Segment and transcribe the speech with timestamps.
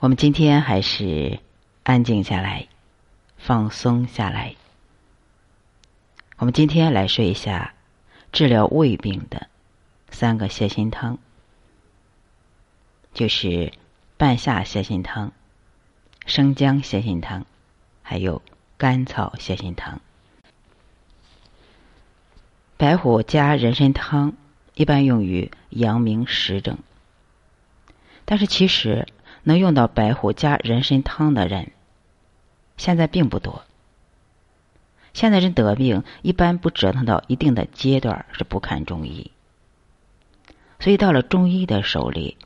[0.00, 1.40] 我们今天还是
[1.82, 2.68] 安静下来，
[3.36, 4.54] 放松下来。
[6.36, 7.74] 我们今天来说一下
[8.30, 9.48] 治疗胃病的
[10.08, 11.18] 三个泻心汤，
[13.12, 13.72] 就是
[14.16, 15.32] 半夏泻心汤、
[16.26, 17.44] 生姜泻心汤，
[18.04, 18.40] 还有
[18.76, 20.00] 甘草泻心汤。
[22.76, 24.34] 白虎加人参汤
[24.74, 26.78] 一般用于阳明实症，
[28.24, 29.08] 但是其实。
[29.42, 31.72] 能用到白虎加人参汤的人，
[32.76, 33.64] 现在并不多。
[35.14, 39.32] 现在人得病一般不折腾到一定的阶段是不看中医，
[40.78, 42.36] 所以到了中医的手里，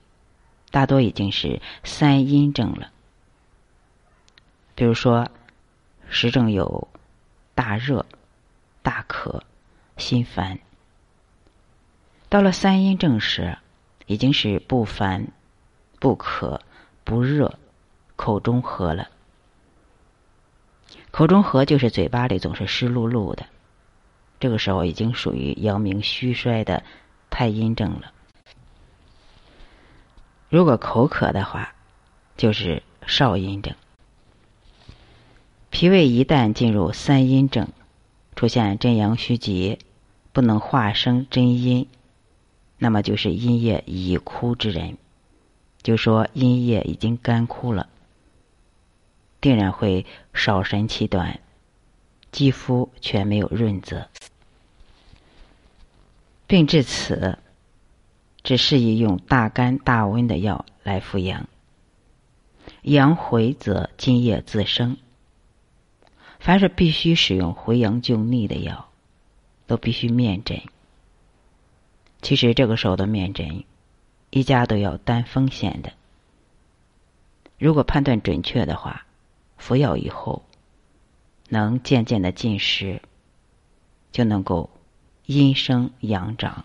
[0.70, 2.90] 大多已经是三阴症了。
[4.74, 5.28] 比如说，
[6.08, 6.88] 实症有
[7.54, 8.06] 大热、
[8.82, 9.44] 大渴、
[9.98, 10.58] 心烦。
[12.30, 13.58] 到了三阴症时，
[14.06, 15.28] 已经是不烦、
[16.00, 16.62] 不渴。
[17.12, 17.58] 不热，
[18.16, 19.10] 口中合了。
[21.10, 23.44] 口中合就是嘴巴里总是湿漉漉的，
[24.40, 26.82] 这个时候已经属于阳明虚衰的
[27.28, 28.10] 太阴症了。
[30.48, 31.74] 如果口渴的话，
[32.38, 33.74] 就是少阴症。
[35.68, 37.68] 脾胃一旦进入三阴症，
[38.36, 39.78] 出现真阳虚结，
[40.32, 41.86] 不能化生真阴，
[42.78, 44.96] 那么就是阴液已枯之人。
[45.82, 47.88] 就说阴液已经干枯了，
[49.40, 51.40] 定然会少神气短，
[52.30, 54.08] 肌肤却没有润泽。
[56.46, 57.38] 病至此，
[58.42, 61.48] 只适宜用大干大温的药来服阳。
[62.82, 64.96] 阳回则津液自生。
[66.38, 68.88] 凡是必须使用回阳救逆的药，
[69.66, 70.60] 都必须面诊。
[72.20, 73.64] 其实这个时候的面诊。
[74.34, 75.92] 一家都要担风险的。
[77.58, 79.04] 如果判断准确的话，
[79.58, 80.42] 服药以后
[81.50, 83.02] 能渐渐的进食，
[84.10, 84.70] 就能够
[85.26, 86.64] 阴生阳长，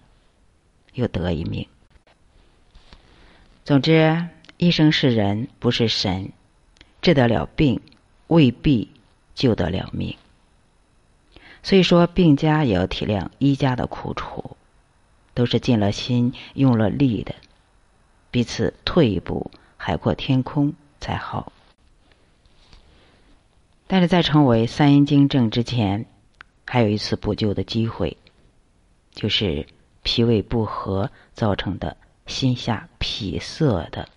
[0.94, 1.68] 又得一命。
[3.66, 6.32] 总之，医生是人，不是神，
[7.02, 7.82] 治得了病，
[8.28, 8.90] 未必
[9.36, 10.16] 救得了命。
[11.64, 14.56] 所以说，病家也要体谅医家的苦楚，
[15.34, 17.36] 都是尽了心、用了力的。
[18.38, 21.52] 彼此退一步，海阔天空才好。
[23.88, 26.06] 但是在成为三阴经症之前，
[26.64, 28.16] 还有一次补救的机会，
[29.10, 29.66] 就是
[30.04, 31.98] 脾胃不和造成的
[32.28, 34.08] 心下痞涩的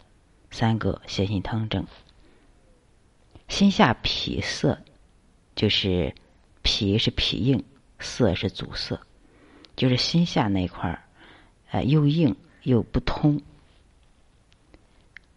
[0.51, 1.87] 三个泻心汤症。
[3.49, 4.79] 心下痞涩，
[5.57, 6.15] 就是
[6.61, 7.65] 脾是脾硬，
[7.99, 9.01] 涩是阻塞，
[9.77, 11.03] 就是心下那块儿，
[11.71, 13.41] 呃，又硬又不通。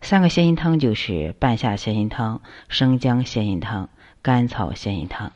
[0.03, 3.89] 三个泻心汤就是半夏泻心汤、生姜泻心汤、
[4.21, 5.31] 甘草泻心汤。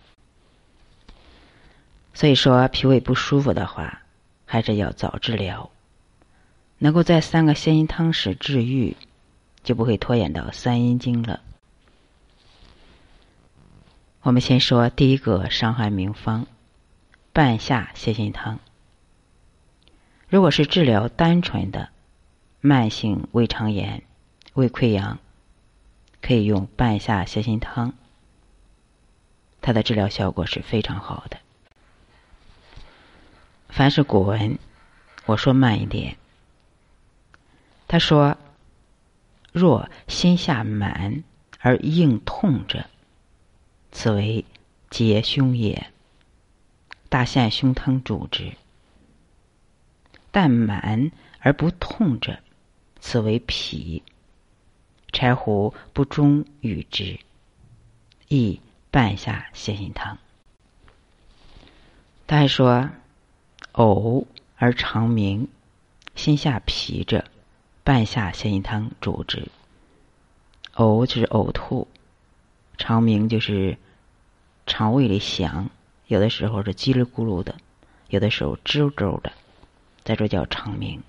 [2.13, 4.01] 所以说，脾胃不舒服的话，
[4.45, 5.71] 还是要早治疗。
[6.79, 8.97] 能够在三个泻心汤时治愈，
[9.63, 11.39] 就不会拖延到三阴经了。
[14.21, 16.45] 我们先说第一个伤寒名方——
[17.31, 18.59] 半夏泻心汤。
[20.27, 21.87] 如果是治疗单纯的
[22.59, 24.03] 慢性胃肠炎，
[24.57, 25.19] 胃溃疡
[26.19, 27.93] 可以用半夏泻心汤，
[29.61, 31.37] 它的治疗效果是非常好的。
[33.69, 34.57] 凡是古文，
[35.27, 36.17] 我说慢一点。
[37.87, 38.35] 他说
[39.53, 41.23] ：“若心下满
[41.59, 42.87] 而硬痛者，
[43.91, 44.43] 此为
[44.89, 45.91] 结胸也。
[47.09, 48.53] 大陷胸汤主之。
[50.31, 52.39] 但满而不痛者，
[52.99, 54.01] 此为脾。”
[55.11, 57.19] 柴胡不中与之，
[58.27, 58.59] 亦
[58.91, 60.17] 半夏泻心汤。
[62.27, 62.89] 他还说：
[63.73, 64.25] 呕
[64.57, 65.47] 而肠鸣，
[66.15, 67.25] 心下痞者，
[67.83, 69.47] 半夏泻心汤主之。
[70.75, 71.87] 呕就是呕吐，
[72.77, 73.77] 肠鸣就是
[74.65, 75.69] 肠胃里响，
[76.07, 77.55] 有的时候是叽里咕噜的，
[78.09, 79.31] 有的时候吱吱的，
[80.03, 81.01] 在这叫肠鸣。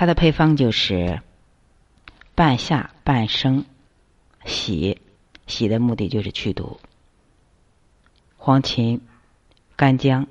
[0.00, 1.20] 它的配方就是。
[2.34, 3.66] 半夏半生，
[4.46, 4.98] 洗
[5.46, 6.80] 洗的目的就是去毒。
[8.38, 9.00] 黄芩、
[9.76, 10.26] 干姜、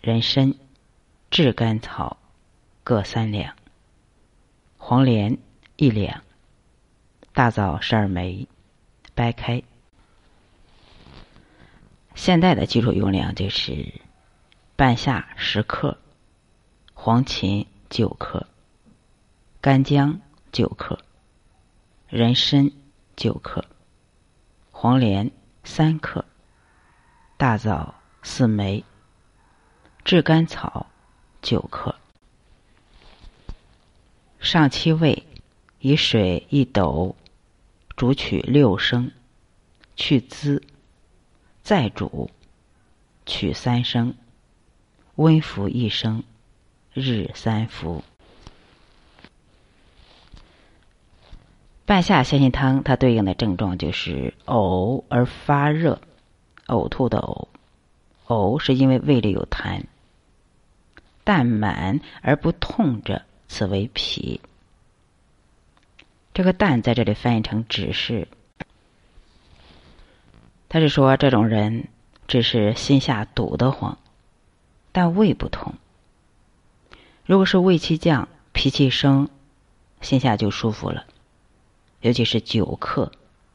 [0.00, 0.54] 人参、
[1.30, 2.16] 炙甘草
[2.84, 3.54] 各三两，
[4.78, 5.36] 黄连
[5.76, 6.22] 一两，
[7.34, 8.48] 大枣十二枚，
[9.14, 9.62] 掰开。
[12.14, 13.92] 现在的基础用量就是
[14.74, 15.98] 半夏十克，
[16.94, 18.46] 黄芩九克，
[19.66, 20.20] 干姜
[20.52, 20.96] 九克。
[22.08, 22.70] 人参
[23.16, 23.64] 九克，
[24.70, 25.32] 黄连
[25.64, 26.24] 三克，
[27.36, 28.84] 大枣四枚，
[30.04, 30.86] 炙甘草
[31.42, 31.96] 九克。
[34.38, 35.26] 上七味，
[35.80, 37.16] 以水一斗
[37.96, 39.10] 煮取六升，
[39.96, 40.62] 去滋，
[41.64, 42.30] 再煮，
[43.26, 44.14] 取三升，
[45.16, 46.22] 温服一升，
[46.92, 48.04] 日三服。
[51.86, 56.00] 半夏泻心汤，它对应的症状就是呕而发热，
[56.66, 57.46] 呕吐的呕，
[58.26, 59.84] 呕是因为胃里有痰；
[61.22, 64.40] 但满而不痛者，此为脾。
[66.34, 68.26] 这个“但”在这里翻译成“只是”，
[70.68, 71.86] 他是说这种人
[72.26, 73.96] 只是心下堵得慌，
[74.90, 75.74] 但胃不痛。
[77.24, 79.28] 如果是胃气降、脾气升，
[80.00, 81.06] 心下就舒服了。
[82.06, 83.10] 尤其是久客，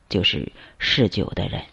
[0.09, 1.63] 就是嗜酒的人，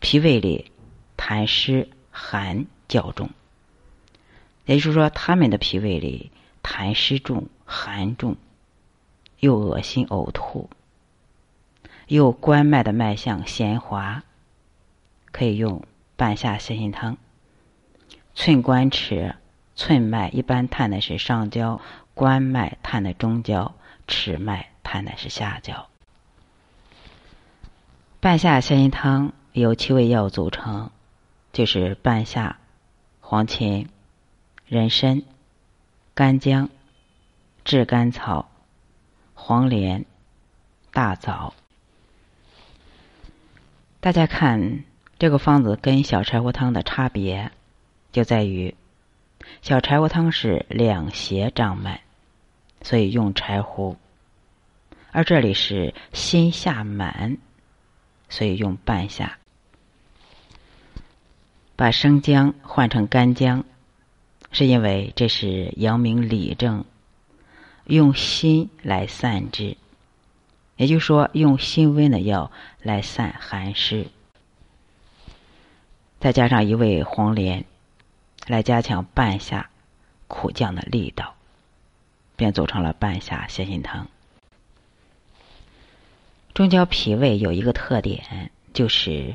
[0.00, 0.72] 脾胃里
[1.16, 3.30] 痰湿寒较重，
[4.66, 6.32] 也就是说，他们的脾胃里
[6.64, 8.34] 痰湿重、寒重，
[9.38, 10.68] 又恶心呕吐，
[12.08, 14.24] 又关脉的脉象弦滑，
[15.30, 15.84] 可以用
[16.16, 17.16] 半夏泻心汤。
[18.34, 19.36] 寸关尺，
[19.76, 21.80] 寸脉一般探的是上焦，
[22.14, 23.76] 关脉探的中焦，
[24.08, 24.71] 尺脉。
[24.82, 25.88] 它乃是下焦。
[28.20, 30.90] 半夏泻心汤由七味药组成，
[31.52, 32.58] 就是半夏、
[33.20, 33.88] 黄芩、
[34.66, 35.22] 人参、
[36.14, 36.68] 干姜、
[37.64, 38.48] 炙甘草、
[39.34, 40.04] 黄连、
[40.92, 41.54] 大枣。
[44.00, 44.84] 大家看
[45.18, 47.50] 这个方子跟小柴胡汤的差别，
[48.12, 48.74] 就在于
[49.62, 52.00] 小柴胡汤是两胁胀满，
[52.82, 53.96] 所以用柴胡。
[55.12, 57.36] 而这里是心下满，
[58.30, 59.38] 所以用半夏。
[61.76, 63.64] 把生姜换成干姜，
[64.52, 66.84] 是因为这是阳明里症，
[67.84, 69.76] 用心来散之，
[70.76, 72.50] 也就是说用辛温的药
[72.80, 74.06] 来散寒湿。
[76.20, 77.64] 再加上一味黄连，
[78.46, 79.68] 来加强半夏
[80.26, 81.34] 苦降的力道，
[82.34, 84.06] 便组成了半夏泻心汤。
[86.54, 89.34] 中焦脾胃有一个特点，就是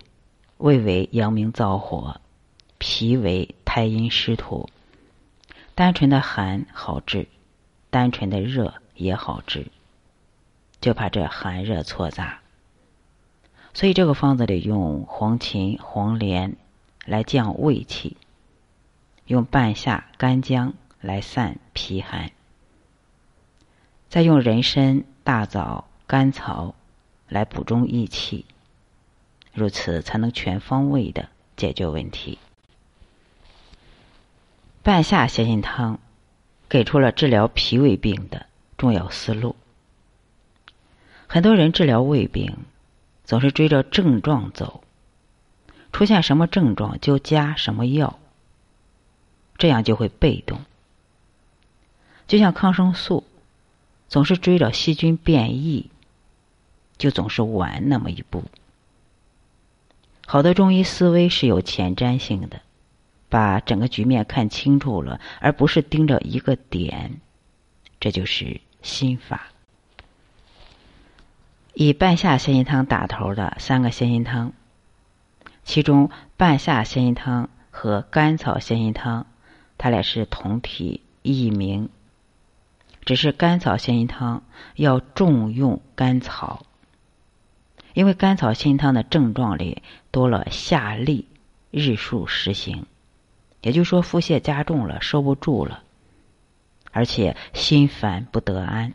[0.58, 2.22] 胃为阳明燥火，
[2.78, 4.70] 脾为太阴湿土。
[5.74, 7.28] 单纯的寒好治，
[7.90, 9.66] 单纯的热也好治，
[10.80, 12.40] 就怕这寒热错杂。
[13.74, 16.56] 所以这个方子里用黄芩、黄连
[17.04, 18.16] 来降胃气，
[19.26, 22.32] 用半夏、干姜来散脾寒，
[24.08, 26.76] 再用人参、大枣、甘草。
[27.30, 28.46] 来补中益气，
[29.54, 32.38] 如此才能全方位的解决问题。
[34.84, 36.00] 半夏泻心汤
[36.70, 38.46] 给出了治疗脾胃病的
[38.78, 39.56] 重要思路。
[41.28, 42.56] 很多人治疗胃病
[43.26, 44.82] 总是追着症状走，
[45.92, 48.18] 出现什么症状就加什么药，
[49.58, 50.62] 这样就会被动。
[52.28, 53.26] 就像抗生素
[54.08, 55.90] 总是追着细菌变异。
[56.98, 58.44] 就总是晚那么一步。
[60.26, 62.62] 好的中医思维是有前瞻性的，
[63.30, 67.22] 把整个局面看清楚了，而不是盯着一个点，
[68.00, 69.48] 这就是心法。
[71.74, 74.52] 以半夏泻心汤打头的三个泻心汤，
[75.64, 79.28] 其中半夏泻心汤和甘草泻心汤，
[79.78, 81.88] 它俩是同体异名，
[83.06, 84.44] 只是甘草泻心汤
[84.76, 86.66] 要重用甘草。
[87.98, 91.28] 因为甘草心汤的症状里多了下利、
[91.72, 92.86] 日数实行，
[93.64, 95.82] 也就是说腹泻加重了，收不住了，
[96.92, 98.94] 而且心烦不得安，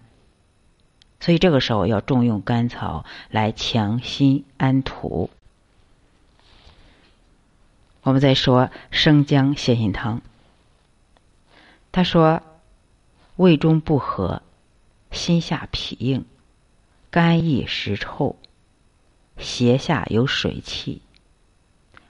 [1.19, 5.31] 所以这个时候要重用甘草来强心安土。
[8.03, 10.23] 我们再说生姜泻心汤，
[11.91, 12.41] 他说
[13.35, 14.43] 胃中不和，
[15.11, 16.25] 心下痞硬，
[17.11, 18.37] 肝易食臭。
[19.43, 21.03] 胁下有水气，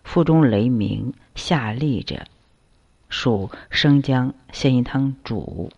[0.04, 2.26] 腹中雷鸣，下痢者，
[3.08, 5.72] 属生姜泻心汤主。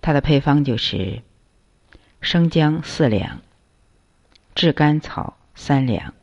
[0.00, 1.22] 它的配方就是
[2.20, 3.40] 生姜四两，
[4.54, 6.14] 炙甘草三两，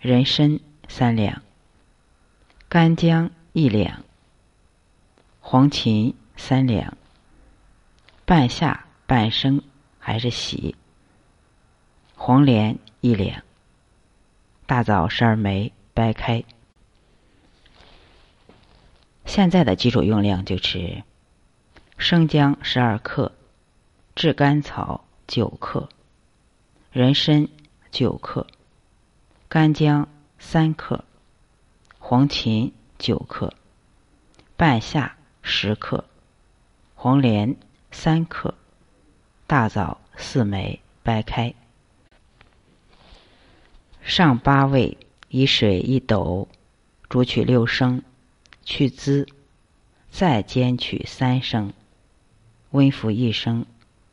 [0.00, 1.42] 人参三两，
[2.68, 4.02] 干姜一两，
[5.40, 6.96] 黄芩三两，
[8.24, 9.62] 半夏半生
[9.98, 10.74] 还是洗。
[12.22, 13.42] 黄连一两，
[14.66, 16.44] 大枣十二枚掰开。
[19.24, 21.02] 现在的基础用量就是：
[21.96, 23.32] 生姜十二克，
[24.14, 25.88] 炙甘草九克，
[26.92, 27.48] 人参
[27.90, 28.46] 九克，
[29.48, 30.06] 干姜
[30.38, 31.02] 三克，
[31.98, 33.54] 黄芩九克，
[34.58, 36.04] 半夏十克，
[36.94, 37.56] 黄连
[37.90, 38.54] 三克，
[39.46, 41.54] 大枣四枚掰开。
[44.10, 44.98] 上八味，
[45.28, 46.48] 以水一斗，
[47.08, 48.02] 煮取六升，
[48.64, 49.28] 去滋，
[50.10, 51.72] 再煎取三升，
[52.72, 53.66] 温服一升，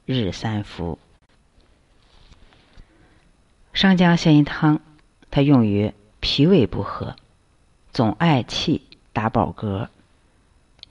[0.06, 1.00] 日三服。
[3.74, 4.82] 生姜鲜汤，
[5.32, 7.16] 它用于脾胃不和、
[7.92, 9.88] 总嗳气、打饱嗝，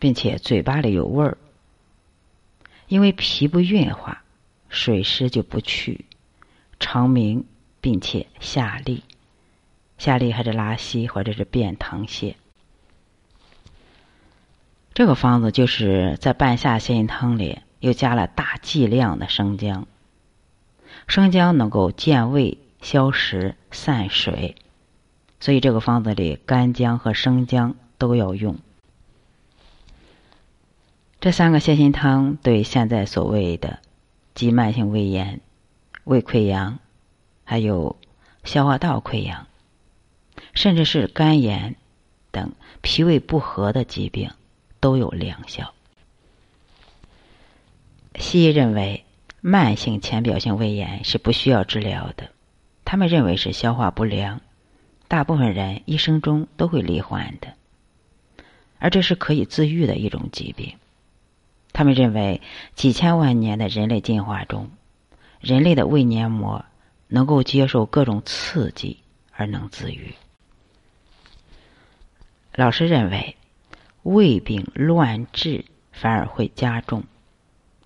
[0.00, 1.38] 并且嘴巴里有味儿，
[2.88, 4.24] 因为脾不运化，
[4.68, 6.06] 水湿就不去，
[6.80, 7.44] 肠鸣。
[7.86, 9.02] 并且下痢，
[9.96, 12.34] 下痢还是拉稀或者是便溏泻。
[14.92, 19.86] 这个方子就是在半夏泻心汤里又加了大剂量的生姜。
[21.06, 24.56] 生姜能够健胃、消食、散水，
[25.38, 28.56] 所以这个方子里干姜和生姜都要用。
[31.20, 33.78] 这三个泻心汤对现在所谓的
[34.34, 35.40] 急慢性胃炎、
[36.02, 36.80] 胃溃疡。
[37.48, 37.96] 还有
[38.42, 39.46] 消化道溃疡，
[40.52, 41.76] 甚至是肝炎
[42.32, 44.32] 等脾胃不和的疾病
[44.80, 45.72] 都有疗效。
[48.16, 49.04] 西医认为
[49.40, 52.30] 慢性浅表性胃炎是不需要治疗的，
[52.84, 54.40] 他们认为是消化不良，
[55.06, 57.54] 大部分人一生中都会罹患的，
[58.80, 60.74] 而这是可以自愈的一种疾病。
[61.72, 62.42] 他们认为
[62.74, 64.70] 几千万年的人类进化中，
[65.40, 66.64] 人类的胃黏膜。
[67.08, 68.98] 能够接受各种刺激
[69.32, 70.14] 而能自愈。
[72.54, 73.36] 老师认为，
[74.02, 77.04] 胃病乱治反而会加重，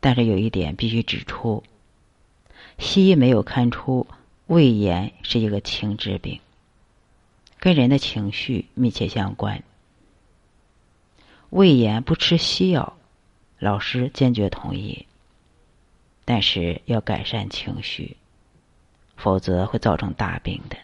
[0.00, 1.64] 但是有一点必须指出：
[2.78, 4.06] 西医没有看出
[4.46, 6.40] 胃炎是一个情志病，
[7.58, 9.62] 跟人的情绪密切相关。
[11.50, 12.96] 胃炎不吃西药，
[13.58, 15.06] 老师坚决同意，
[16.24, 18.16] 但是要改善情绪。
[19.20, 20.76] 否则会造成大病的。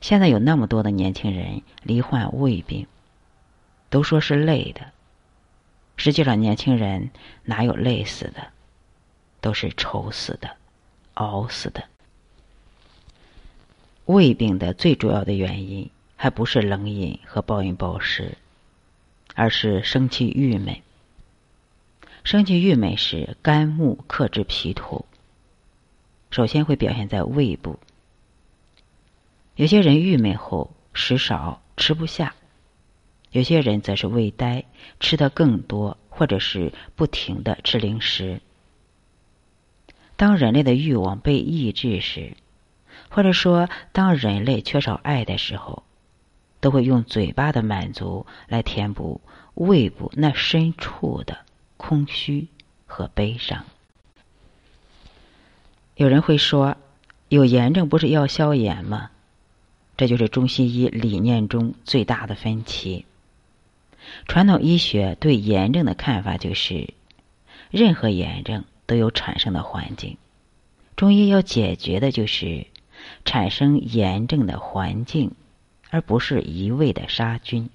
[0.00, 2.86] 现在有那么多的年轻人罹患胃病，
[3.90, 4.92] 都说是累的，
[5.96, 7.10] 实际上年轻人
[7.44, 8.48] 哪有累死的，
[9.40, 10.56] 都是愁死的、
[11.14, 11.84] 熬死的。
[14.06, 18.38] 胃病的最主要的原因还不是冷饮和暴饮暴食，
[19.34, 20.76] 而是生气郁闷。
[22.24, 25.04] 生气郁闷是肝木克制脾土。
[26.36, 27.78] 首先会表现在胃部，
[29.54, 32.34] 有些人郁闷后食少吃不下，
[33.30, 34.66] 有些人则是胃呆
[35.00, 38.42] 吃的更多，或者是不停的吃零食。
[40.16, 42.36] 当人类的欲望被抑制时，
[43.08, 45.84] 或者说当人类缺少爱的时候，
[46.60, 49.22] 都会用嘴巴的满足来填补
[49.54, 51.38] 胃部那深处的
[51.78, 52.48] 空虚
[52.84, 53.64] 和悲伤。
[55.96, 56.76] 有人会说，
[57.30, 59.10] 有炎症不是要消炎吗？
[59.96, 63.06] 这就是中西医理念中最大的分歧。
[64.28, 66.92] 传统医学对炎症的看法就是，
[67.70, 70.18] 任何炎症都有产生的环境，
[70.96, 72.66] 中医要解决的就是
[73.24, 75.32] 产生炎症的环境，
[75.88, 77.70] 而不是一味的杀菌。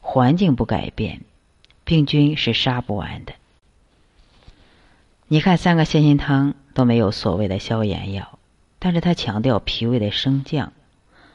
[0.00, 1.20] 环境不改变，
[1.84, 3.34] 病菌是杀不完的。
[5.28, 8.38] 你看，三个泻心汤都没有所谓的消炎药，
[8.78, 10.72] 但是它强调脾胃的升降，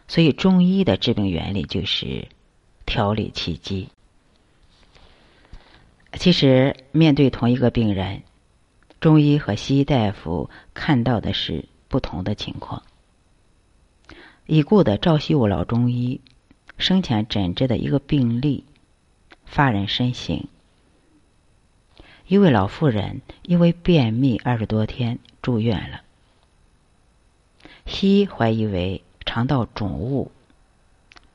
[0.07, 2.29] 所以中医的治病原理就是
[2.85, 3.89] 调理气机。
[6.13, 8.23] 其实，面对同一个病人，
[9.01, 12.83] 中医和西医大夫看到的是不同的情况。
[14.45, 16.21] 已故的赵锡武老中医
[16.77, 18.63] 生前诊治的一个病例，
[19.45, 20.45] 发人深省。
[22.31, 25.99] 一位老妇人因为便秘二十多天住院了，
[27.85, 30.31] 西医怀疑为肠道肿物，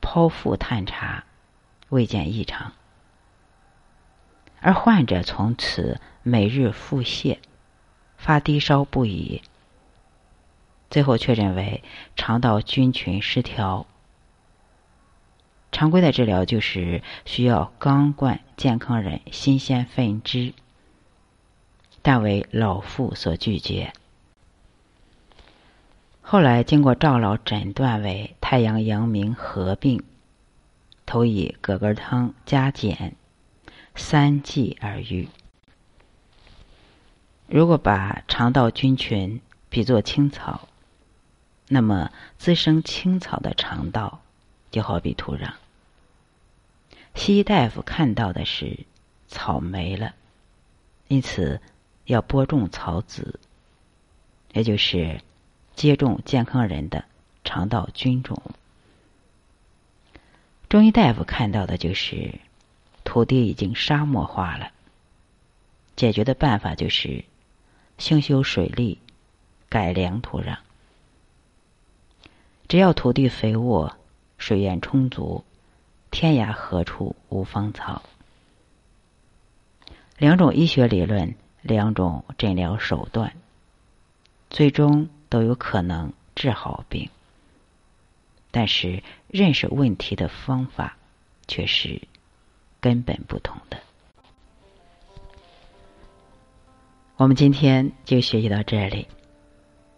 [0.01, 1.25] 剖腹探查，
[1.89, 2.73] 未见异常，
[4.59, 7.37] 而患者从此每日腹泻，
[8.17, 9.43] 发低烧不已，
[10.89, 11.83] 最后确诊为
[12.15, 13.85] 肠道菌群失调。
[15.71, 20.55] 常规的治疗就是需要刚灌健康人新鲜粪汁。
[22.07, 23.91] 但为老妇所拒绝。
[26.21, 30.01] 后来经过赵老诊断为太阳阳明合并，
[31.05, 33.17] 投以葛根汤加减
[33.93, 35.27] 三剂而愈。
[37.45, 40.69] 如果把肠道菌群比作青草，
[41.67, 44.21] 那么滋生青草的肠道
[44.71, 45.55] 就好比土壤。
[47.15, 48.85] 西医大夫看到的是
[49.27, 50.15] 草没了，
[51.09, 51.59] 因此
[52.07, 53.39] 要播种草籽，
[54.51, 55.21] 也就是
[55.75, 57.05] 接种健康人的
[57.43, 58.41] 肠道菌种。
[60.67, 62.33] 中医大夫看到的就是
[63.03, 64.71] 土地已经沙漠化了，
[65.95, 67.23] 解决的办法就是。
[67.99, 68.99] 兴修水利，
[69.69, 70.57] 改良土壤。
[72.67, 73.97] 只要土地肥沃，
[74.37, 75.43] 水源充足，
[76.11, 78.03] 天涯何处无芳草。
[80.19, 81.33] 两种医学理论，
[81.67, 83.33] 两种诊疗手段，
[84.49, 87.09] 最终都有可能治好病。
[88.49, 90.97] 但是认识问题的方法
[91.47, 92.01] 却是
[92.79, 93.77] 根本不同的。
[97.17, 99.07] 我们今天就学习到这里。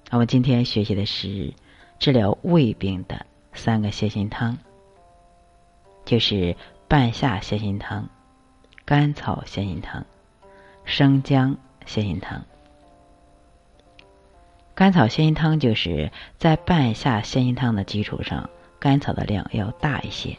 [0.10, 1.54] 我们今天学习的是
[2.00, 4.58] 治疗胃病的三个泻心汤，
[6.04, 6.58] 就是
[6.88, 8.10] 半夏泻心汤、
[8.86, 10.06] 甘草泻心汤、
[10.89, 11.55] 生姜
[11.86, 12.43] 泻心汤。
[14.74, 20.36] 甘草泻心汤就是在半夏泻心汤的基础上，甘草的量要大一些。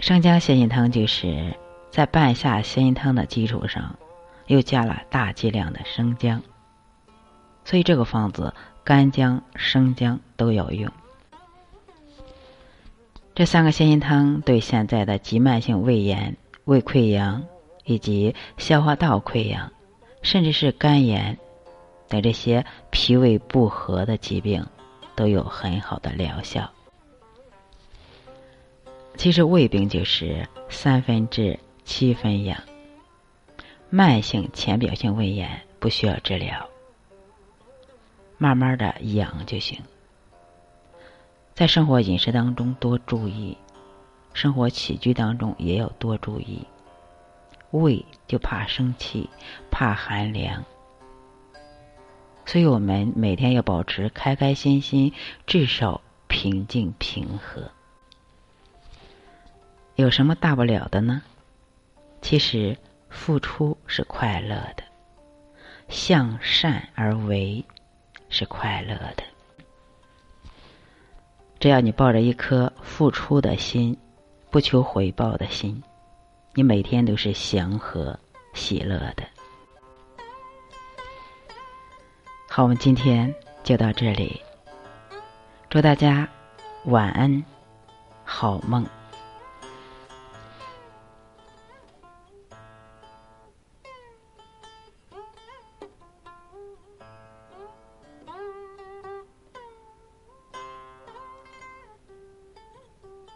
[0.00, 1.56] 生姜泻心汤就是
[1.90, 3.96] 在半夏泻心汤的基础上。
[4.46, 6.42] 又加了大剂量的生姜，
[7.64, 8.52] 所以这个方子
[8.84, 10.92] 干姜、生姜都要用。
[13.34, 17.42] 这三个泻心汤对现在的急慢性胃炎、胃溃疡
[17.84, 19.72] 以及消化道溃疡，
[20.22, 21.38] 甚至是肝炎
[22.08, 24.66] 等这些脾胃不和的疾病，
[25.14, 26.70] 都有很好的疗效。
[29.16, 32.58] 其实胃病就是三分治，七分养。
[33.90, 36.68] 慢性浅表性胃炎不需要治疗，
[38.38, 39.80] 慢慢的养就行。
[41.54, 43.56] 在生活饮食当中多注意，
[44.32, 46.66] 生活起居当中也要多注意。
[47.80, 49.28] 胃就怕生气，
[49.70, 50.64] 怕寒凉，
[52.44, 55.12] 所以我们每天要保持开开心心，
[55.46, 57.70] 至少平静平和。
[59.96, 61.22] 有什么大不了的呢？
[62.20, 62.76] 其实。
[63.16, 64.82] 付出是快乐的，
[65.88, 67.64] 向善而为
[68.28, 69.22] 是快乐的。
[71.60, 73.96] 只要你抱着一颗付出的心，
[74.50, 75.80] 不求回报的心，
[76.56, 78.16] 你每天都是祥和
[78.52, 79.24] 喜乐的。
[82.48, 84.40] 好，我们今天就到这里，
[85.68, 86.28] 祝大家
[86.84, 87.44] 晚安，
[88.24, 88.86] 好梦。